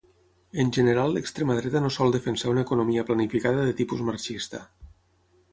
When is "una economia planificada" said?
2.55-3.69